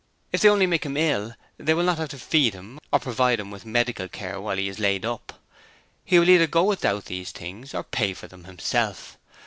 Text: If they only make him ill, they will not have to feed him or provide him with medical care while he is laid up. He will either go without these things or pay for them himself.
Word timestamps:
If 0.31 0.41
they 0.41 0.49
only 0.49 0.65
make 0.65 0.83
him 0.83 0.97
ill, 0.97 1.35
they 1.59 1.75
will 1.75 1.83
not 1.83 1.99
have 1.99 2.09
to 2.09 2.17
feed 2.17 2.55
him 2.55 2.79
or 2.91 2.97
provide 2.97 3.39
him 3.39 3.51
with 3.51 3.67
medical 3.67 4.07
care 4.07 4.41
while 4.41 4.57
he 4.57 4.67
is 4.67 4.79
laid 4.79 5.05
up. 5.05 5.39
He 6.03 6.17
will 6.17 6.27
either 6.31 6.47
go 6.47 6.63
without 6.63 7.05
these 7.05 7.29
things 7.31 7.75
or 7.75 7.83
pay 7.83 8.15
for 8.15 8.27
them 8.27 8.45
himself. 8.45 9.19